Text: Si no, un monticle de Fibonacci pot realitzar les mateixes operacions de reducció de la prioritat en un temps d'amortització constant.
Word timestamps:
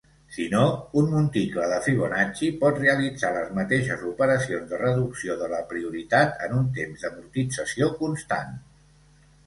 Si 0.35 0.45
no, 0.51 0.61
un 1.01 1.09
monticle 1.15 1.67
de 1.71 1.77
Fibonacci 1.87 2.49
pot 2.63 2.81
realitzar 2.85 3.31
les 3.37 3.53
mateixes 3.59 4.07
operacions 4.15 4.73
de 4.75 4.81
reducció 4.83 5.39
de 5.45 5.53
la 5.55 5.63
prioritat 5.75 6.45
en 6.49 6.61
un 6.63 6.69
temps 6.83 7.07
d'amortització 7.09 7.95
constant. 8.05 8.63